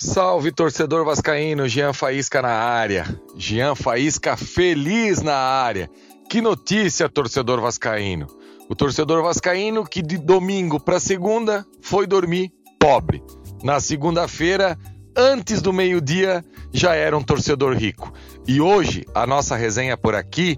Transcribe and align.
Salve 0.00 0.52
torcedor 0.52 1.04
vascaíno, 1.04 1.66
Jean 1.66 1.92
Faísca 1.92 2.40
na 2.40 2.52
área. 2.52 3.04
Jean 3.34 3.74
Faísca 3.74 4.36
feliz 4.36 5.20
na 5.22 5.34
área. 5.34 5.90
Que 6.30 6.40
notícia, 6.40 7.08
torcedor 7.08 7.60
vascaíno. 7.60 8.28
O 8.68 8.76
torcedor 8.76 9.24
vascaíno 9.24 9.84
que 9.84 10.00
de 10.00 10.16
domingo 10.16 10.78
para 10.78 11.00
segunda 11.00 11.66
foi 11.82 12.06
dormir 12.06 12.52
pobre. 12.78 13.24
Na 13.64 13.80
segunda-feira, 13.80 14.78
antes 15.16 15.60
do 15.60 15.72
meio-dia, 15.72 16.44
já 16.72 16.94
era 16.94 17.18
um 17.18 17.22
torcedor 17.24 17.74
rico. 17.76 18.12
E 18.46 18.60
hoje 18.60 19.04
a 19.12 19.26
nossa 19.26 19.56
resenha 19.56 19.96
por 19.96 20.14
aqui 20.14 20.56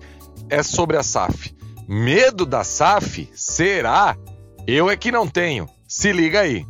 é 0.51 0.63
sobre 0.63 0.99
a 0.99 1.03
SAF. 1.03 1.57
Medo 1.89 2.45
da 2.45 2.63
SAF? 2.63 3.27
Será? 3.33 4.19
Eu 4.67 4.91
é 4.91 4.97
que 4.99 5.11
não 5.11 5.27
tenho. 5.27 5.67
Se 5.89 6.13
liga 6.13 6.41
aí. 6.41 6.67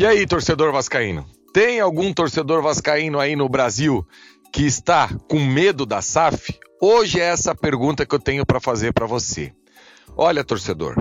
E 0.00 0.06
aí, 0.06 0.26
torcedor 0.26 0.72
vascaíno? 0.72 1.26
Tem 1.52 1.78
algum 1.78 2.10
torcedor 2.10 2.62
vascaíno 2.62 3.20
aí 3.20 3.36
no 3.36 3.46
Brasil 3.50 4.02
que 4.50 4.64
está 4.64 5.10
com 5.28 5.38
medo 5.38 5.84
da 5.84 6.00
SAF? 6.00 6.58
Hoje 6.80 7.20
é 7.20 7.24
essa 7.24 7.54
pergunta 7.54 8.06
que 8.06 8.14
eu 8.14 8.18
tenho 8.18 8.46
para 8.46 8.58
fazer 8.58 8.94
para 8.94 9.04
você. 9.04 9.52
Olha, 10.16 10.42
torcedor, 10.42 10.96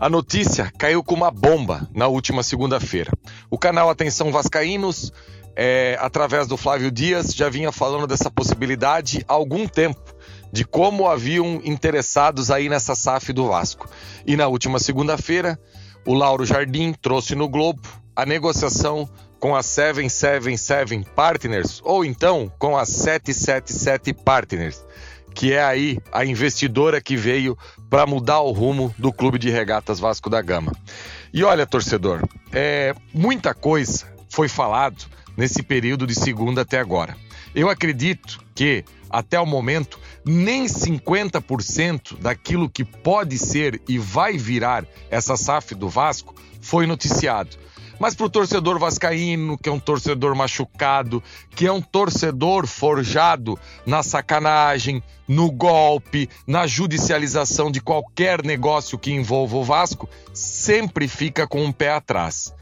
a 0.00 0.08
notícia 0.08 0.72
caiu 0.78 1.04
com 1.04 1.14
uma 1.14 1.30
bomba 1.30 1.86
na 1.94 2.06
última 2.06 2.42
segunda-feira. 2.42 3.12
O 3.50 3.58
canal 3.58 3.90
Atenção 3.90 4.32
Vascaínos, 4.32 5.12
é, 5.54 5.98
através 6.00 6.46
do 6.46 6.56
Flávio 6.56 6.90
Dias, 6.90 7.34
já 7.34 7.50
vinha 7.50 7.70
falando 7.70 8.06
dessa 8.06 8.30
possibilidade 8.30 9.22
há 9.28 9.34
algum 9.34 9.68
tempo, 9.68 10.02
de 10.50 10.64
como 10.64 11.06
haviam 11.06 11.60
interessados 11.64 12.50
aí 12.50 12.70
nessa 12.70 12.94
SAF 12.94 13.30
do 13.30 13.48
Vasco. 13.48 13.86
E 14.26 14.38
na 14.38 14.48
última 14.48 14.78
segunda-feira, 14.78 15.60
o 16.06 16.14
Lauro 16.14 16.46
Jardim 16.46 16.94
trouxe 16.94 17.34
no 17.34 17.46
Globo 17.46 17.86
a 18.18 18.26
negociação 18.26 19.08
com 19.38 19.54
a 19.54 19.62
777 19.62 21.08
Partners 21.14 21.80
ou 21.84 22.04
então 22.04 22.52
com 22.58 22.76
a 22.76 22.84
777 22.84 24.12
Partners, 24.12 24.84
que 25.32 25.52
é 25.52 25.62
aí 25.62 26.00
a 26.10 26.24
investidora 26.24 27.00
que 27.00 27.16
veio 27.16 27.56
para 27.88 28.04
mudar 28.06 28.40
o 28.40 28.50
rumo 28.50 28.92
do 28.98 29.12
Clube 29.12 29.38
de 29.38 29.50
Regatas 29.50 30.00
Vasco 30.00 30.28
da 30.28 30.42
Gama. 30.42 30.72
E 31.32 31.44
olha, 31.44 31.64
torcedor, 31.64 32.28
é, 32.52 32.92
muita 33.14 33.54
coisa 33.54 34.12
foi 34.28 34.48
falado 34.48 35.04
nesse 35.36 35.62
período 35.62 36.04
de 36.04 36.16
segunda 36.16 36.62
até 36.62 36.80
agora. 36.80 37.16
Eu 37.54 37.70
acredito 37.70 38.40
que, 38.52 38.84
até 39.08 39.38
o 39.38 39.46
momento, 39.46 39.96
nem 40.24 40.66
50% 40.66 42.18
daquilo 42.18 42.68
que 42.68 42.84
pode 42.84 43.38
ser 43.38 43.80
e 43.88 43.96
vai 43.96 44.36
virar 44.36 44.84
essa 45.08 45.36
SAF 45.36 45.76
do 45.76 45.88
Vasco 45.88 46.34
foi 46.60 46.84
noticiado. 46.84 47.67
Mas 47.98 48.14
para 48.14 48.26
o 48.26 48.30
torcedor 48.30 48.78
vascaíno, 48.78 49.58
que 49.58 49.68
é 49.68 49.72
um 49.72 49.80
torcedor 49.80 50.34
machucado, 50.34 51.22
que 51.50 51.66
é 51.66 51.72
um 51.72 51.80
torcedor 51.80 52.66
forjado 52.66 53.58
na 53.84 54.02
sacanagem, 54.02 55.02
no 55.26 55.50
golpe, 55.50 56.28
na 56.46 56.66
judicialização 56.66 57.70
de 57.70 57.80
qualquer 57.80 58.44
negócio 58.44 58.98
que 58.98 59.12
envolva 59.12 59.56
o 59.56 59.64
Vasco, 59.64 60.08
sempre 60.32 61.08
fica 61.08 61.46
com 61.46 61.64
um 61.64 61.72
pé 61.72 61.90
atrás. 61.90 62.54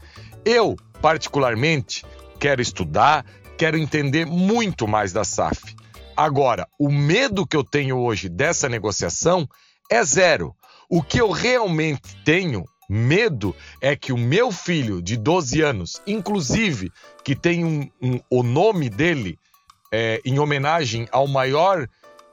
Eu, 0.43 0.75
particularmente, 1.01 2.03
quero 2.39 2.61
estudar, 2.61 3.25
quero 3.57 3.77
entender 3.77 4.25
muito 4.25 4.87
mais 4.87 5.13
da 5.13 5.23
SAF. 5.23 5.75
Agora, 6.15 6.67
o 6.79 6.91
medo 6.91 7.45
que 7.45 7.55
eu 7.55 7.63
tenho 7.63 7.97
hoje 7.97 8.27
dessa 8.27 8.67
negociação 8.67 9.47
é 9.89 10.03
zero. 10.03 10.55
O 10.89 11.03
que 11.03 11.21
eu 11.21 11.29
realmente 11.29 12.15
tenho 12.25 12.65
Medo 12.89 13.55
é 13.81 13.95
que 13.95 14.13
o 14.13 14.17
meu 14.17 14.51
filho 14.51 15.01
de 15.01 15.17
12 15.17 15.61
anos, 15.61 16.01
inclusive 16.07 16.91
que 17.23 17.35
tem 17.35 17.65
um, 17.65 17.89
um, 18.01 18.19
o 18.29 18.43
nome 18.43 18.89
dele 18.89 19.37
é, 19.91 20.21
em 20.23 20.39
homenagem 20.39 21.07
ao 21.11 21.27
maior 21.27 21.87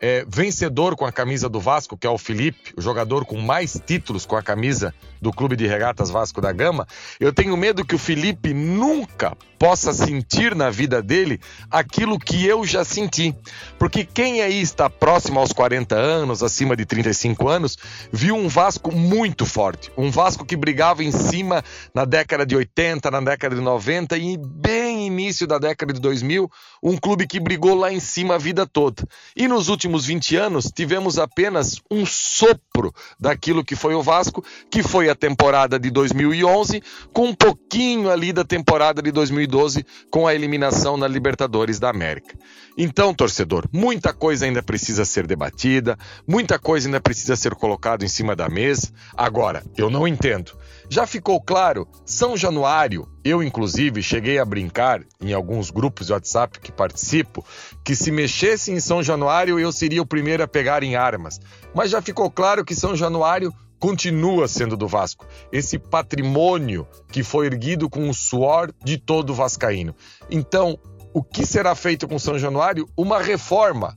é, 0.04 0.22
vencedor 0.28 0.96
com 0.96 1.06
a 1.06 1.10
camisa 1.10 1.48
do 1.48 1.58
Vasco, 1.58 1.96
que 1.96 2.06
é 2.06 2.10
o 2.10 2.18
Felipe, 2.18 2.74
o 2.76 2.82
jogador 2.82 3.24
com 3.24 3.40
mais 3.40 3.80
títulos 3.86 4.26
com 4.26 4.36
a 4.36 4.42
camisa 4.42 4.92
do 5.18 5.32
Clube 5.32 5.56
de 5.56 5.66
Regatas 5.66 6.10
Vasco 6.10 6.42
da 6.42 6.52
Gama, 6.52 6.86
eu 7.18 7.32
tenho 7.32 7.56
medo 7.56 7.86
que 7.86 7.94
o 7.94 7.98
Felipe 7.98 8.52
nunca 8.52 9.34
possa 9.58 9.94
sentir 9.94 10.54
na 10.54 10.68
vida 10.68 11.02
dele 11.02 11.40
aquilo 11.70 12.18
que 12.18 12.44
eu 12.44 12.66
já 12.66 12.84
senti. 12.84 13.34
Porque 13.78 14.04
quem 14.04 14.42
aí 14.42 14.60
está 14.60 14.90
próximo 14.90 15.40
aos 15.40 15.54
40 15.54 15.94
anos, 15.94 16.42
acima 16.42 16.76
de 16.76 16.84
35 16.84 17.48
anos, 17.48 17.78
viu 18.12 18.36
um 18.36 18.46
Vasco 18.46 18.94
muito 18.94 19.46
forte. 19.46 19.90
Um 19.96 20.10
Vasco 20.10 20.44
que 20.44 20.54
brigava 20.54 21.02
em 21.02 21.10
cima 21.10 21.64
na 21.94 22.04
década 22.04 22.44
de 22.44 22.54
80, 22.54 23.10
na 23.10 23.22
década 23.22 23.56
de 23.56 23.62
90 23.62 24.18
e 24.18 24.36
bem 24.36 25.06
início 25.06 25.46
da 25.46 25.58
década 25.58 25.94
de 25.94 26.00
2000, 26.00 26.50
um 26.82 26.98
clube 26.98 27.26
que 27.26 27.40
brigou 27.40 27.74
lá 27.74 27.90
em 27.90 28.00
cima 28.00 28.34
a 28.34 28.38
vida 28.38 28.66
toda. 28.66 29.02
E 29.34 29.48
nos 29.48 29.68
últimos 29.68 29.93
20 30.02 30.36
anos 30.36 30.72
tivemos 30.74 31.18
apenas 31.18 31.80
um 31.90 32.06
sopro 32.06 32.92
daquilo 33.20 33.64
que 33.64 33.76
foi 33.76 33.94
o 33.94 34.02
Vasco, 34.02 34.44
que 34.70 34.82
foi 34.82 35.08
a 35.08 35.14
temporada 35.14 35.78
de 35.78 35.90
2011, 35.90 36.82
com 37.12 37.26
um 37.26 37.34
pouquinho 37.34 38.10
ali 38.10 38.32
da 38.32 38.44
temporada 38.44 39.02
de 39.02 39.12
2012, 39.12 39.84
com 40.10 40.26
a 40.26 40.34
eliminação 40.34 40.96
na 40.96 41.06
Libertadores 41.06 41.78
da 41.78 41.90
América. 41.90 42.36
Então, 42.76 43.14
torcedor, 43.14 43.68
muita 43.72 44.12
coisa 44.12 44.46
ainda 44.46 44.62
precisa 44.62 45.04
ser 45.04 45.26
debatida, 45.26 45.96
muita 46.26 46.58
coisa 46.58 46.88
ainda 46.88 47.00
precisa 47.00 47.36
ser 47.36 47.54
colocada 47.54 48.04
em 48.04 48.08
cima 48.08 48.34
da 48.34 48.48
mesa. 48.48 48.90
Agora, 49.16 49.62
eu 49.76 49.90
não 49.90 50.08
entendo. 50.08 50.52
Já 50.88 51.06
ficou 51.06 51.40
claro, 51.40 51.88
São 52.04 52.36
Januário, 52.36 53.08
eu 53.24 53.42
inclusive 53.42 54.02
cheguei 54.02 54.38
a 54.38 54.44
brincar 54.44 55.02
em 55.20 55.32
alguns 55.32 55.70
grupos 55.70 56.06
de 56.06 56.12
WhatsApp 56.12 56.60
que 56.60 56.70
participo, 56.70 57.44
que 57.84 57.96
se 57.96 58.10
mexesse 58.10 58.70
em 58.70 58.80
São 58.80 59.02
Januário 59.02 59.58
eu 59.58 59.72
seria 59.72 60.02
o 60.02 60.06
primeiro 60.06 60.42
a 60.42 60.48
pegar 60.48 60.82
em 60.82 60.94
armas. 60.94 61.40
Mas 61.74 61.90
já 61.90 62.02
ficou 62.02 62.30
claro 62.30 62.64
que 62.64 62.74
São 62.74 62.94
Januário 62.94 63.52
continua 63.78 64.48
sendo 64.48 64.76
do 64.76 64.86
Vasco. 64.86 65.26
Esse 65.50 65.78
patrimônio 65.78 66.86
que 67.10 67.22
foi 67.22 67.46
erguido 67.46 67.90
com 67.90 68.08
o 68.08 68.14
suor 68.14 68.72
de 68.82 68.98
todo 68.98 69.34
vascaíno. 69.34 69.94
Então, 70.30 70.78
o 71.12 71.22
que 71.22 71.46
será 71.46 71.74
feito 71.74 72.08
com 72.08 72.18
São 72.18 72.38
Januário? 72.38 72.88
Uma 72.96 73.20
reforma. 73.20 73.96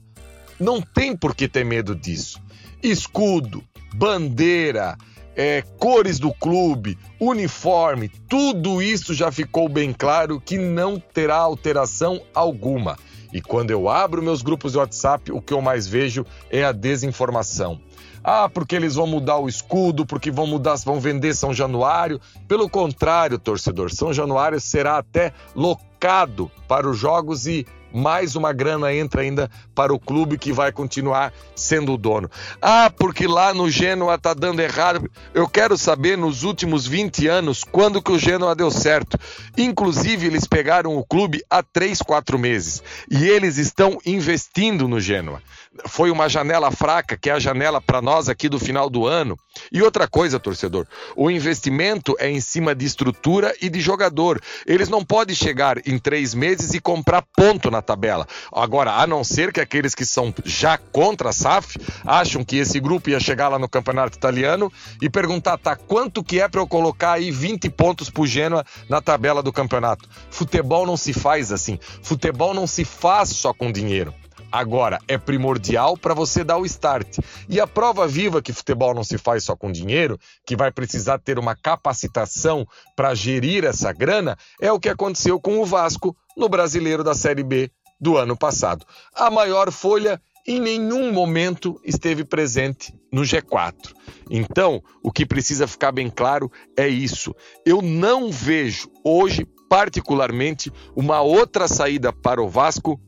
Não 0.58 0.80
tem 0.80 1.16
por 1.16 1.34
que 1.34 1.48
ter 1.48 1.64
medo 1.64 1.94
disso. 1.94 2.40
Escudo, 2.82 3.62
bandeira, 3.94 4.96
é, 5.38 5.62
cores 5.78 6.18
do 6.18 6.34
clube, 6.34 6.98
uniforme, 7.20 8.08
tudo 8.28 8.82
isso 8.82 9.14
já 9.14 9.30
ficou 9.30 9.68
bem 9.68 9.92
claro 9.92 10.40
que 10.40 10.58
não 10.58 10.98
terá 10.98 11.36
alteração 11.36 12.20
alguma. 12.34 12.98
E 13.32 13.40
quando 13.40 13.70
eu 13.70 13.88
abro 13.88 14.20
meus 14.20 14.42
grupos 14.42 14.72
de 14.72 14.78
WhatsApp, 14.78 15.30
o 15.30 15.40
que 15.40 15.54
eu 15.54 15.62
mais 15.62 15.86
vejo 15.86 16.26
é 16.50 16.64
a 16.64 16.72
desinformação. 16.72 17.80
Ah, 18.24 18.48
porque 18.48 18.74
eles 18.74 18.96
vão 18.96 19.06
mudar 19.06 19.38
o 19.38 19.48
escudo, 19.48 20.04
porque 20.04 20.28
vão 20.28 20.46
mudar, 20.46 20.74
vão 20.84 20.98
vender 20.98 21.34
São 21.34 21.54
Januário. 21.54 22.20
Pelo 22.48 22.68
contrário, 22.68 23.38
torcedor, 23.38 23.92
São 23.92 24.12
Januário 24.12 24.60
será 24.60 24.98
até 24.98 25.32
locado 25.54 26.50
para 26.66 26.88
os 26.88 26.98
jogos 26.98 27.46
e 27.46 27.64
mais 27.92 28.36
uma 28.36 28.52
grana 28.52 28.92
entra 28.92 29.22
ainda 29.22 29.50
para 29.74 29.92
o 29.92 29.98
clube 29.98 30.38
que 30.38 30.52
vai 30.52 30.72
continuar 30.72 31.32
sendo 31.54 31.92
o 31.92 31.98
dono. 31.98 32.30
Ah, 32.60 32.90
porque 32.90 33.26
lá 33.26 33.52
no 33.54 33.70
Genoa 33.70 34.18
tá 34.18 34.34
dando 34.34 34.60
errado. 34.60 35.10
Eu 35.34 35.48
quero 35.48 35.76
saber 35.76 36.16
nos 36.16 36.42
últimos 36.42 36.86
20 36.86 37.26
anos 37.26 37.64
quando 37.64 38.02
que 38.02 38.12
o 38.12 38.18
Genoa 38.18 38.54
deu 38.54 38.70
certo. 38.70 39.18
Inclusive, 39.56 40.26
eles 40.26 40.46
pegaram 40.46 40.96
o 40.96 41.04
clube 41.04 41.42
há 41.48 41.62
3, 41.62 42.00
4 42.02 42.38
meses 42.38 42.82
e 43.10 43.26
eles 43.26 43.56
estão 43.58 43.98
investindo 44.04 44.88
no 44.88 45.00
Genoa 45.00 45.42
foi 45.86 46.10
uma 46.10 46.28
janela 46.28 46.70
fraca, 46.70 47.16
que 47.16 47.30
é 47.30 47.32
a 47.32 47.38
janela 47.38 47.80
para 47.80 48.02
nós 48.02 48.28
aqui 48.28 48.48
do 48.48 48.58
final 48.58 48.88
do 48.90 49.06
ano. 49.06 49.36
E 49.72 49.82
outra 49.82 50.08
coisa, 50.08 50.38
torcedor, 50.38 50.86
o 51.16 51.30
investimento 51.30 52.16
é 52.18 52.30
em 52.30 52.40
cima 52.40 52.74
de 52.74 52.84
estrutura 52.84 53.54
e 53.60 53.68
de 53.68 53.80
jogador. 53.80 54.40
Eles 54.66 54.88
não 54.88 55.04
podem 55.04 55.34
chegar 55.34 55.78
em 55.86 55.98
três 55.98 56.34
meses 56.34 56.74
e 56.74 56.80
comprar 56.80 57.22
ponto 57.36 57.70
na 57.70 57.82
tabela. 57.82 58.26
Agora, 58.52 58.92
a 58.92 59.06
não 59.06 59.24
ser 59.24 59.52
que 59.52 59.60
aqueles 59.60 59.94
que 59.94 60.04
são 60.04 60.32
já 60.44 60.78
contra 60.78 61.30
a 61.30 61.32
SAF 61.32 61.78
acham 62.04 62.44
que 62.44 62.56
esse 62.56 62.78
grupo 62.80 63.10
ia 63.10 63.20
chegar 63.20 63.48
lá 63.48 63.58
no 63.58 63.68
campeonato 63.68 64.16
italiano 64.16 64.72
e 65.00 65.10
perguntar, 65.10 65.58
tá, 65.58 65.76
quanto 65.76 66.22
que 66.22 66.40
é 66.40 66.48
para 66.48 66.60
eu 66.60 66.66
colocar 66.66 67.12
aí 67.12 67.30
20 67.30 67.68
pontos 67.70 68.10
pro 68.10 68.26
Genoa 68.26 68.64
na 68.88 69.00
tabela 69.00 69.42
do 69.42 69.52
campeonato? 69.52 70.08
Futebol 70.30 70.86
não 70.86 70.96
se 70.96 71.12
faz 71.12 71.52
assim. 71.52 71.78
Futebol 72.02 72.54
não 72.54 72.66
se 72.66 72.84
faz 72.84 73.30
só 73.30 73.52
com 73.52 73.72
dinheiro. 73.72 74.14
Agora, 74.50 74.98
é 75.06 75.18
primordial 75.18 75.96
para 75.96 76.14
você 76.14 76.42
dar 76.42 76.56
o 76.58 76.64
start. 76.64 77.18
E 77.48 77.60
a 77.60 77.66
prova 77.66 78.06
viva 78.06 78.40
que 78.40 78.52
futebol 78.52 78.94
não 78.94 79.04
se 79.04 79.18
faz 79.18 79.44
só 79.44 79.54
com 79.54 79.70
dinheiro, 79.70 80.18
que 80.46 80.56
vai 80.56 80.72
precisar 80.72 81.18
ter 81.18 81.38
uma 81.38 81.54
capacitação 81.54 82.66
para 82.96 83.14
gerir 83.14 83.64
essa 83.64 83.92
grana, 83.92 84.36
é 84.60 84.72
o 84.72 84.80
que 84.80 84.88
aconteceu 84.88 85.38
com 85.38 85.58
o 85.58 85.66
Vasco 85.66 86.16
no 86.36 86.48
Brasileiro 86.48 87.04
da 87.04 87.14
Série 87.14 87.42
B 87.42 87.70
do 88.00 88.16
ano 88.16 88.36
passado. 88.36 88.86
A 89.14 89.30
maior 89.30 89.70
folha 89.70 90.20
em 90.46 90.58
nenhum 90.60 91.12
momento 91.12 91.78
esteve 91.84 92.24
presente 92.24 92.94
no 93.12 93.20
G4. 93.20 93.92
Então, 94.30 94.82
o 95.02 95.12
que 95.12 95.26
precisa 95.26 95.66
ficar 95.66 95.92
bem 95.92 96.08
claro 96.08 96.50
é 96.74 96.88
isso. 96.88 97.34
Eu 97.66 97.82
não 97.82 98.30
vejo 98.30 98.90
hoje, 99.04 99.46
particularmente, 99.68 100.72
uma 100.96 101.20
outra 101.20 101.68
saída 101.68 102.12
para 102.12 102.42
o 102.42 102.48
Vasco 102.48 102.98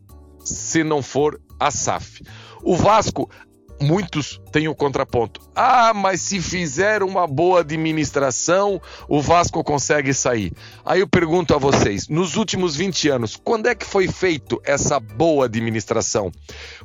se 0.45 0.83
não 0.85 1.03
for 1.03 1.41
a 1.59 1.71
SAF. 1.71 2.23
O 2.63 2.77
Vasco 2.77 3.31
muitos 3.81 4.41
têm 4.53 4.69
o 4.69 4.75
contraponto. 4.75 5.41
Ah, 5.55 5.93
mas 5.95 6.21
se 6.21 6.41
fizer 6.41 7.03
uma 7.03 7.27
boa 7.27 7.61
administração, 7.61 8.81
o 9.09 9.21
Vasco 9.21 9.65
consegue 9.65 10.13
sair. 10.13 10.53
Aí 10.85 11.01
eu 11.01 11.09
pergunto 11.09 11.55
a 11.55 11.59
vocês, 11.59 12.09
nos 12.09 12.37
últimos 12.37 12.77
20 12.77 13.09
anos, 13.09 13.37
quando 13.43 13.67
é 13.67 13.75
que 13.75 13.87
foi 13.87 14.07
feito 14.07 14.61
essa 14.65 15.01
boa 15.01 15.47
administração? 15.47 16.31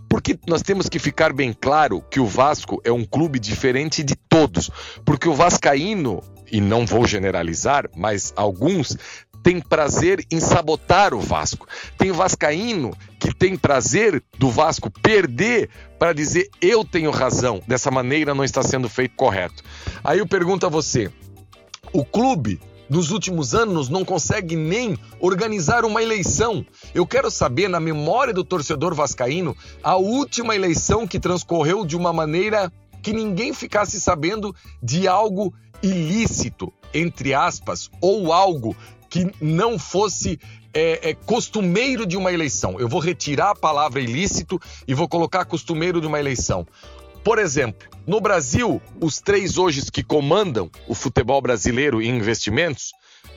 Porque 0.10 0.40
nós 0.48 0.62
temos 0.62 0.88
que 0.88 1.00
ficar 1.00 1.34
bem 1.34 1.54
claro 1.54 2.02
que 2.10 2.20
o 2.20 2.26
Vasco 2.26 2.82
é 2.84 2.92
um 2.92 3.04
clube 3.04 3.40
diferente 3.40 4.04
de 4.04 4.16
todos, 4.16 4.70
porque 5.04 5.28
o 5.28 5.34
vascaíno 5.34 6.22
e 6.52 6.62
não 6.62 6.86
vou 6.86 7.06
generalizar, 7.06 7.90
mas 7.96 8.32
alguns 8.36 8.96
tem 9.46 9.62
prazer 9.62 10.26
em 10.32 10.40
sabotar 10.40 11.14
o 11.14 11.20
Vasco. 11.20 11.68
Tem 12.00 12.12
vascaíno 12.12 12.98
que 13.20 13.32
tem 13.32 13.56
prazer 13.56 14.24
do 14.40 14.50
Vasco 14.50 14.90
perder 14.90 15.70
para 16.00 16.14
dizer 16.14 16.50
eu 16.60 16.84
tenho 16.84 17.12
razão. 17.12 17.62
Dessa 17.68 17.92
maneira 17.92 18.34
não 18.34 18.44
está 18.44 18.64
sendo 18.64 18.90
feito 18.90 19.16
correto. 19.16 19.64
Aí 20.04 20.18
eu 20.18 20.26
pergunto 20.26 20.66
a 20.66 20.70
você: 20.70 21.12
o 21.94 22.04
clube 22.04 22.60
nos 22.90 23.12
últimos 23.12 23.54
anos 23.54 23.88
não 23.88 24.04
consegue 24.04 24.56
nem 24.56 24.98
organizar 25.20 25.86
uma 25.86 26.02
eleição. 26.02 26.66
Eu 26.92 27.06
quero 27.06 27.30
saber, 27.30 27.68
na 27.68 27.80
memória 27.80 28.34
do 28.34 28.44
torcedor 28.44 28.96
vascaíno, 28.96 29.56
a 29.84 29.96
última 29.96 30.56
eleição 30.56 31.06
que 31.06 31.20
transcorreu 31.20 31.86
de 31.86 31.96
uma 31.96 32.12
maneira 32.12 32.74
que 33.04 33.14
ninguém 33.14 33.54
ficasse 33.54 34.02
sabendo 34.02 34.56
de 34.82 35.08
algo 35.08 35.54
ilícito, 35.84 36.74
entre 36.94 37.34
aspas, 37.34 37.92
ou 38.02 38.34
algo 38.34 38.76
que 39.16 39.32
não 39.40 39.80
fosse 39.80 40.38
é, 40.74 41.12
é, 41.12 41.14
costumeiro 41.14 42.06
de 42.06 42.18
uma 42.18 42.34
eleição. 42.34 42.78
Eu 42.78 42.90
vou 42.90 43.00
retirar 43.00 43.52
a 43.52 43.56
palavra 43.56 44.02
ilícito 44.02 44.60
e 44.86 44.94
vou 44.94 45.08
colocar 45.08 45.46
costumeiro 45.46 46.02
de 46.02 46.08
uma 46.08 46.20
eleição. 46.20 46.68
Por 47.24 47.40
exemplo, 47.40 47.88
no 48.06 48.20
Brasil, 48.20 48.82
os 49.00 49.22
três 49.22 49.58
hoje 49.58 49.90
que 49.90 50.04
comandam 50.04 50.70
o 50.86 50.94
futebol 50.94 51.42
brasileiro 51.42 52.02
em 52.02 52.18
investimentos, 52.18 52.92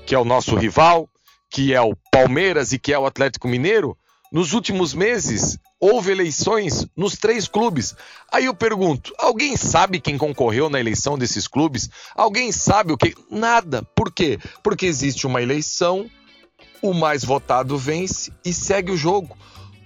que 0.04 0.16
é 0.16 0.18
o 0.18 0.24
nosso 0.24 0.56
rival, 0.56 1.08
que 1.48 1.72
é 1.72 1.80
o 1.80 1.94
Palmeiras 2.10 2.72
e 2.72 2.78
que 2.78 2.92
é 2.92 2.98
o 2.98 3.06
Atlético 3.06 3.46
Mineiro, 3.46 3.96
nos 4.32 4.52
últimos 4.52 4.92
meses 4.94 5.58
houve 5.80 6.10
eleições 6.10 6.86
nos 6.96 7.16
três 7.16 7.48
clubes. 7.48 7.94
Aí 8.30 8.44
eu 8.44 8.54
pergunto: 8.54 9.12
alguém 9.18 9.56
sabe 9.56 10.00
quem 10.00 10.18
concorreu 10.18 10.68
na 10.68 10.80
eleição 10.80 11.16
desses 11.16 11.48
clubes? 11.48 11.88
Alguém 12.14 12.52
sabe 12.52 12.92
o 12.92 12.98
que? 12.98 13.14
Nada. 13.30 13.82
Por 13.94 14.12
quê? 14.12 14.38
Porque 14.62 14.86
existe 14.86 15.26
uma 15.26 15.42
eleição, 15.42 16.10
o 16.82 16.92
mais 16.92 17.24
votado 17.24 17.76
vence 17.78 18.32
e 18.44 18.52
segue 18.52 18.92
o 18.92 18.96
jogo. 18.96 19.36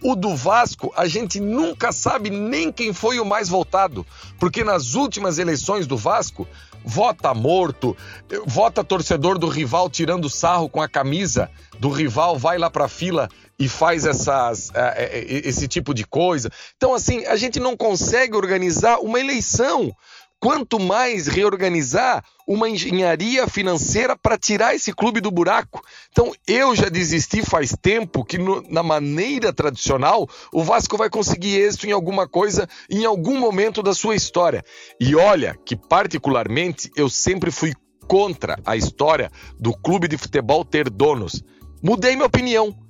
O 0.04 0.16
do 0.16 0.34
Vasco, 0.34 0.92
a 0.96 1.06
gente 1.06 1.38
nunca 1.38 1.92
sabe 1.92 2.28
nem 2.28 2.72
quem 2.72 2.92
foi 2.92 3.20
o 3.20 3.24
mais 3.24 3.48
votado, 3.48 4.04
porque 4.36 4.64
nas 4.64 4.94
últimas 4.94 5.38
eleições 5.38 5.86
do 5.86 5.96
Vasco, 5.96 6.48
vota 6.84 7.32
morto, 7.32 7.96
vota 8.44 8.82
torcedor 8.82 9.38
do 9.38 9.46
rival 9.46 9.88
tirando 9.88 10.28
sarro 10.28 10.68
com 10.68 10.82
a 10.82 10.88
camisa 10.88 11.48
do 11.78 11.88
rival, 11.88 12.36
vai 12.36 12.58
lá 12.58 12.68
para 12.68 12.86
a 12.86 12.88
fila 12.88 13.28
e 13.62 13.68
faz 13.68 14.04
essas, 14.04 14.72
é, 14.74 15.04
é, 15.04 15.48
esse 15.48 15.68
tipo 15.68 15.94
de 15.94 16.04
coisa. 16.04 16.50
Então, 16.76 16.92
assim, 16.92 17.24
a 17.26 17.36
gente 17.36 17.60
não 17.60 17.76
consegue 17.76 18.36
organizar 18.36 18.98
uma 18.98 19.20
eleição. 19.20 19.94
Quanto 20.40 20.80
mais 20.80 21.28
reorganizar 21.28 22.24
uma 22.44 22.68
engenharia 22.68 23.46
financeira 23.46 24.16
para 24.16 24.36
tirar 24.36 24.74
esse 24.74 24.92
clube 24.92 25.20
do 25.20 25.30
buraco. 25.30 25.80
Então, 26.10 26.32
eu 26.44 26.74
já 26.74 26.88
desisti 26.88 27.40
faz 27.42 27.76
tempo 27.80 28.24
que, 28.24 28.36
no, 28.36 28.60
na 28.68 28.82
maneira 28.82 29.52
tradicional, 29.52 30.28
o 30.52 30.64
Vasco 30.64 30.96
vai 30.96 31.08
conseguir 31.08 31.60
êxito 31.60 31.86
em 31.86 31.92
alguma 31.92 32.26
coisa 32.26 32.68
em 32.90 33.04
algum 33.04 33.38
momento 33.38 33.80
da 33.80 33.94
sua 33.94 34.16
história. 34.16 34.64
E 34.98 35.14
olha 35.14 35.56
que, 35.64 35.76
particularmente, 35.76 36.90
eu 36.96 37.08
sempre 37.08 37.52
fui 37.52 37.72
contra 38.08 38.58
a 38.66 38.74
história 38.74 39.30
do 39.56 39.72
clube 39.72 40.08
de 40.08 40.18
futebol 40.18 40.64
ter 40.64 40.90
donos. 40.90 41.44
Mudei 41.80 42.16
minha 42.16 42.26
opinião 42.26 42.81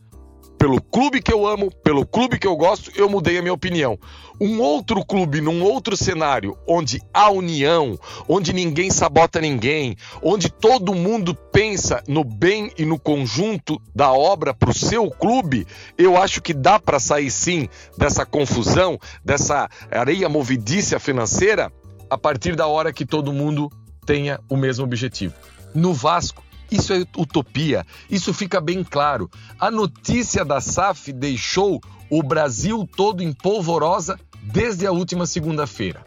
pelo 0.63 0.81
clube 0.81 1.21
que 1.21 1.33
eu 1.33 1.45
amo, 1.45 1.73
pelo 1.83 2.07
clube 2.07 2.39
que 2.39 2.47
eu 2.47 2.55
gosto, 2.55 2.93
eu 2.95 3.11
mudei 3.11 3.37
a 3.37 3.43
minha 3.43 3.53
opinião. 3.53 3.99
Um 4.41 4.61
outro 4.61 5.05
clube, 5.05 5.41
num 5.41 5.61
outro 5.61 5.97
cenário, 5.97 6.57
onde 6.69 7.03
há 7.13 7.33
união, 7.33 7.99
onde 8.29 8.53
ninguém 8.53 8.89
sabota 8.89 9.41
ninguém, 9.41 9.97
onde 10.23 10.49
todo 10.49 10.95
mundo 10.95 11.35
pensa 11.35 12.01
no 12.07 12.23
bem 12.23 12.71
e 12.79 12.85
no 12.85 12.97
conjunto 12.97 13.83
da 13.93 14.13
obra 14.13 14.55
para 14.55 14.71
o 14.71 14.75
seu 14.75 15.11
clube, 15.11 15.67
eu 15.99 16.17
acho 16.17 16.41
que 16.41 16.55
dá 16.55 16.79
para 16.79 17.01
sair 17.01 17.33
sim 17.33 17.69
dessa 17.99 18.25
confusão, 18.25 19.01
dessa 19.25 19.69
areia 19.91 20.29
movidícia 20.29 21.01
financeira, 21.01 21.73
a 22.09 22.17
partir 22.17 22.55
da 22.55 22.69
hora 22.69 22.93
que 22.93 23.05
todo 23.05 23.33
mundo 23.33 23.69
tenha 24.07 24.39
o 24.49 24.57
mesmo 24.57 24.85
objetivo. 24.85 25.35
No 25.75 25.93
Vasco, 25.93 26.41
isso 26.73 26.93
é 26.93 27.05
utopia, 27.17 27.87
isso 28.11 28.33
fica 28.33 28.61
bem 28.61 28.83
claro. 28.83 29.31
A 29.59 29.71
notícia 29.71 30.45
da 30.45 30.61
SAF 30.61 31.13
deixou 31.13 31.81
o 32.11 32.23
Brasil 32.23 32.89
todo 32.97 33.23
em 33.23 33.33
polvorosa 33.33 34.19
desde 34.43 34.87
a 34.87 34.93
última 34.93 35.27
segunda-feira. 35.27 36.05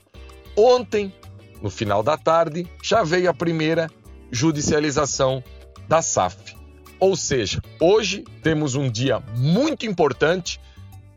Ontem, 0.55 1.13
no 1.61 1.69
final 1.69 2.03
da 2.03 2.17
tarde, 2.17 2.67
já 2.81 3.03
veio 3.03 3.29
a 3.29 3.33
primeira 3.33 3.89
judicialização 4.31 5.43
da 5.87 6.01
SAF. 6.01 6.55
Ou 6.99 7.15
seja, 7.15 7.61
hoje 7.79 8.23
temos 8.41 8.75
um 8.75 8.89
dia 8.89 9.21
muito 9.37 9.85
importante 9.85 10.59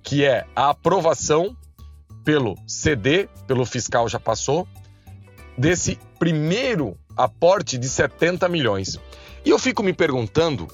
que 0.03 0.25
é 0.25 0.47
a 0.55 0.71
aprovação 0.71 1.57
pelo 2.25 2.57
CD, 2.67 3.29
pelo 3.47 3.65
fiscal 3.65 4.09
já 4.09 4.19
passou, 4.19 4.67
desse 5.57 5.99
primeiro 6.19 6.97
aporte 7.17 7.77
de 7.77 7.89
70 7.89 8.49
milhões. 8.49 8.99
E 9.45 9.51
eu 9.51 9.59
fico 9.59 9.83
me 9.83 9.93
perguntando, 9.93 10.69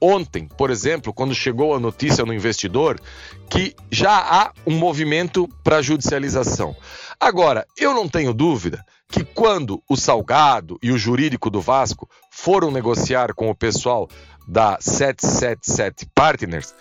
ontem, 0.00 0.46
por 0.46 0.70
exemplo, 0.70 1.12
quando 1.12 1.34
chegou 1.34 1.74
a 1.74 1.80
notícia 1.80 2.24
no 2.24 2.34
investidor, 2.34 3.00
que 3.48 3.74
já 3.90 4.18
há 4.18 4.52
um 4.66 4.76
movimento 4.76 5.48
para 5.62 5.82
judicialização. 5.82 6.74
Agora, 7.18 7.66
eu 7.76 7.92
não 7.92 8.08
tenho 8.08 8.32
dúvida 8.32 8.84
que 9.10 9.24
quando 9.24 9.82
o 9.88 9.96
Salgado 9.96 10.78
e 10.82 10.92
o 10.92 10.98
jurídico 10.98 11.50
do 11.50 11.60
Vasco 11.60 12.08
foram 12.30 12.70
negociar 12.70 13.34
com 13.34 13.50
o 13.50 13.54
pessoal 13.54 14.08
da 14.46 14.78
777 14.80 16.06
Partners, 16.14 16.74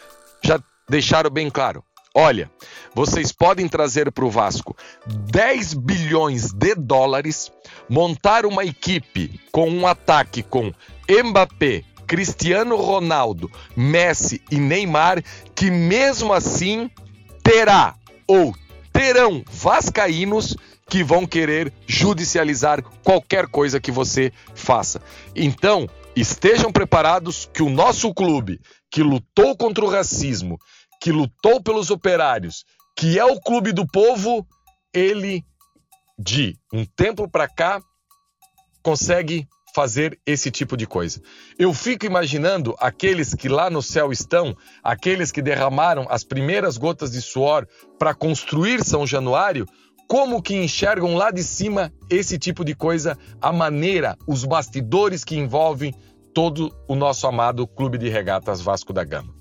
já 0.43 0.61
deixaram 0.87 1.29
bem 1.29 1.49
claro: 1.49 1.83
olha, 2.13 2.51
vocês 2.93 3.31
podem 3.31 3.67
trazer 3.67 4.11
para 4.11 4.25
o 4.25 4.29
Vasco 4.29 4.75
10 5.05 5.73
bilhões 5.75 6.51
de 6.51 6.75
dólares, 6.75 7.51
montar 7.87 8.45
uma 8.45 8.65
equipe 8.65 9.39
com 9.51 9.69
um 9.69 9.85
ataque 9.87 10.43
com 10.43 10.73
Mbappé, 11.09 11.83
Cristiano 12.07 12.75
Ronaldo, 12.75 13.51
Messi 13.75 14.41
e 14.49 14.57
Neymar, 14.57 15.23
que 15.53 15.69
mesmo 15.69 16.33
assim 16.33 16.89
terá 17.43 17.95
ou 18.27 18.55
terão 18.91 19.43
vascaínos 19.49 20.55
que 20.89 21.03
vão 21.03 21.25
querer 21.25 21.71
judicializar 21.87 22.83
qualquer 23.03 23.47
coisa 23.47 23.79
que 23.79 23.91
você 23.91 24.33
faça. 24.55 25.01
Então, 25.35 25.87
estejam 26.15 26.71
preparados 26.71 27.47
que 27.53 27.61
o 27.61 27.69
nosso 27.69 28.13
clube, 28.13 28.59
que 28.91 29.03
lutou 29.03 29.55
contra 29.55 29.85
o 29.85 29.89
racismo, 29.89 30.59
que 30.99 31.11
lutou 31.11 31.61
pelos 31.61 31.89
operários, 31.89 32.65
que 32.97 33.17
é 33.17 33.25
o 33.25 33.39
clube 33.39 33.71
do 33.71 33.87
povo, 33.87 34.45
ele 34.93 35.43
de 36.17 36.57
um 36.73 36.83
tempo 36.85 37.29
para 37.29 37.47
cá 37.47 37.81
consegue 38.83 39.47
fazer 39.73 40.19
esse 40.25 40.51
tipo 40.51 40.75
de 40.75 40.85
coisa. 40.85 41.21
Eu 41.57 41.73
fico 41.73 42.05
imaginando 42.05 42.75
aqueles 42.79 43.33
que 43.33 43.47
lá 43.47 43.69
no 43.69 43.81
céu 43.81 44.11
estão, 44.11 44.55
aqueles 44.83 45.31
que 45.31 45.41
derramaram 45.41 46.07
as 46.09 46.23
primeiras 46.23 46.77
gotas 46.77 47.11
de 47.11 47.21
suor 47.21 47.67
para 47.97 48.13
construir 48.13 48.83
São 48.83 49.05
Januário, 49.05 49.65
como 50.07 50.41
que 50.41 50.55
enxergam 50.55 51.15
lá 51.15 51.29
de 51.29 51.43
cima 51.43 51.93
esse 52.09 52.37
tipo 52.37 52.65
de 52.65 52.73
coisa, 52.73 53.17
a 53.39 53.53
maneira, 53.53 54.17
os 54.27 54.43
bastidores 54.43 55.23
que 55.23 55.37
envolvem 55.37 55.93
todo 56.33 56.75
o 56.87 56.95
nosso 56.95 57.27
amado 57.27 57.67
Clube 57.67 57.97
de 57.97 58.09
Regatas 58.09 58.59
Vasco 58.59 58.91
da 58.91 59.03
Gama. 59.03 59.38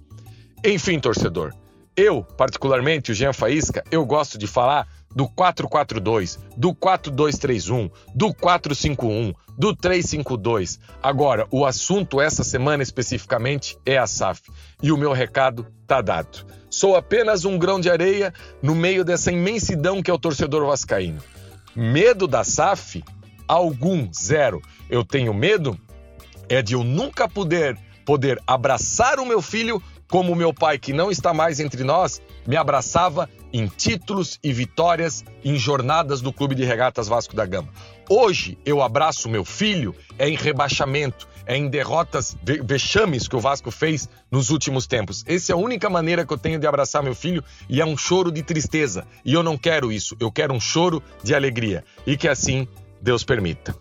Enfim, 0.65 0.99
torcedor, 0.99 1.55
eu, 1.97 2.23
particularmente, 2.23 3.13
o 3.13 3.15
Jean 3.15 3.33
Faísca, 3.33 3.83
eu 3.91 4.05
gosto 4.05 4.37
de 4.37 4.47
falar 4.47 4.87
do 5.15 5.29
442, 5.29 6.39
do 6.57 6.75
4231, 6.75 7.91
do 8.15 8.35
451, 8.35 9.33
do 9.57 9.75
352. 9.75 10.79
Agora, 11.03 11.47
o 11.51 11.65
assunto 11.65 12.21
essa 12.21 12.45
semana 12.45 12.83
especificamente 12.83 13.77
é 13.85 13.99
a 13.99 14.07
SAF. 14.07 14.43
E 14.83 14.93
o 14.93 14.97
meu 14.97 15.13
recado 15.13 15.67
tá 15.87 16.01
dado. 16.01 16.47
Sou 16.71 16.95
apenas 16.95 17.45
um 17.45 17.59
grão 17.59 17.81
de 17.81 17.91
areia 17.91 18.33
no 18.63 18.75
meio 18.75 19.05
dessa 19.05 19.33
imensidão 19.33 20.03
que 20.03 20.11
é 20.11 20.15
o 20.15 20.19
torcedor 20.19 20.67
vascaíno. 20.67 21.21
Medo 21.75 22.27
da 22.27 22.45
SAF? 22.45 23.03
Algum, 23.47 24.09
zero. 24.13 24.61
Eu 24.91 25.05
tenho 25.05 25.33
medo 25.33 25.79
é 26.49 26.63
de 26.63 26.75
eu 26.75 26.85
nunca 26.85 27.29
poder 27.29 27.77
poder 28.09 28.41
abraçar 28.47 29.21
o 29.21 29.27
meu 29.27 29.43
filho 29.43 29.83
como 30.11 30.35
meu 30.35 30.53
pai 30.53 30.79
que 30.79 30.93
não 30.93 31.11
está 31.11 31.35
mais 31.35 31.61
entre 31.61 31.85
nós 31.85 32.21
me 32.47 32.57
abraçava 32.57 33.29
em 33.53 33.67
títulos 33.67 34.39
e 34.43 34.53
vitórias 34.53 35.25
em 35.45 35.57
jornadas 35.57 36.21
do 36.21 36.33
Clube 36.33 36.55
de 36.55 36.65
Regatas 36.65 37.09
Vasco 37.09 37.37
da 37.37 37.47
Gama. 37.47 37.69
Hoje 38.09 38.59
eu 38.65 38.83
abraço 38.83 39.29
meu 39.29 39.45
filho 39.45 39.95
é 40.19 40.29
em 40.29 40.35
rebaixamento, 40.35 41.29
é 41.47 41.57
em 41.57 41.69
derrotas 41.69 42.37
vexames 42.43 43.29
que 43.29 43.37
o 43.37 43.41
Vasco 43.41 43.71
fez 43.71 44.09
nos 44.31 44.51
últimos 44.51 44.87
tempos. 44.87 45.25
Essa 45.27 45.53
é 45.53 45.55
a 45.55 45.59
única 45.59 45.89
maneira 45.89 46.25
que 46.25 46.33
eu 46.33 46.39
tenho 46.39 46.59
de 46.59 46.67
abraçar 46.67 47.03
meu 47.03 47.15
filho 47.15 47.45
e 47.69 47.81
é 47.81 47.87
um 47.87 47.97
choro 47.97 48.31
de 48.31 48.43
tristeza. 48.43 49.07
E 49.25 49.33
eu 49.35 49.43
não 49.43 49.57
quero 49.57 49.93
isso, 49.93 50.17
eu 50.21 50.33
quero 50.33 50.53
um 50.55 50.61
choro 50.61 51.03
de 51.23 51.35
alegria. 51.35 51.85
E 52.07 52.17
que 52.17 52.29
assim 52.29 52.67
Deus 53.01 53.25
permita. 53.25 53.75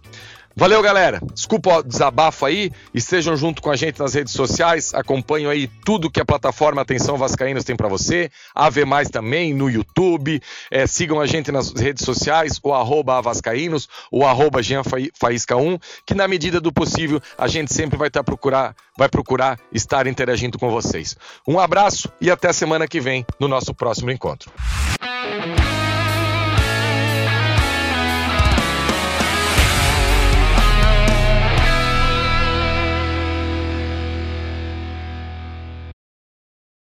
Valeu, 0.59 0.81
galera. 0.81 1.21
Desculpa 1.35 1.77
o 1.77 1.83
desabafo 1.83 2.43
aí. 2.43 2.71
Estejam 2.91 3.37
junto 3.37 3.61
com 3.61 3.69
a 3.69 3.75
gente 3.75 3.99
nas 3.99 4.15
redes 4.15 4.33
sociais. 4.33 4.91
Acompanhem 4.91 5.45
aí 5.45 5.67
tudo 5.85 6.09
que 6.09 6.19
a 6.19 6.25
plataforma 6.25 6.81
Atenção 6.81 7.15
Vascaínos 7.15 7.63
tem 7.63 7.75
para 7.75 7.87
você. 7.87 8.31
AV 8.55 8.83
Mais 8.83 9.07
também 9.07 9.53
no 9.53 9.69
YouTube. 9.69 10.41
É, 10.71 10.87
sigam 10.87 11.21
a 11.21 11.27
gente 11.27 11.51
nas 11.51 11.71
redes 11.73 12.03
sociais, 12.03 12.59
o 12.63 12.73
arroba 12.73 13.21
Vascaínos, 13.21 13.87
o 14.11 14.25
arroba 14.25 14.63
Jean 14.63 14.81
Faísca 15.13 15.55
1, 15.55 15.77
que 16.03 16.15
na 16.15 16.27
medida 16.27 16.59
do 16.59 16.73
possível 16.73 17.21
a 17.37 17.47
gente 17.47 17.71
sempre 17.71 17.95
vai, 17.95 18.09
tá 18.09 18.23
procurar, 18.23 18.75
vai 18.97 19.07
procurar 19.07 19.59
estar 19.71 20.07
interagindo 20.07 20.57
com 20.57 20.71
vocês. 20.71 21.15
Um 21.47 21.59
abraço 21.59 22.11
e 22.19 22.31
até 22.31 22.51
semana 22.51 22.87
que 22.87 22.99
vem 22.99 23.23
no 23.39 23.47
nosso 23.47 23.75
próximo 23.75 24.09
encontro. 24.09 24.51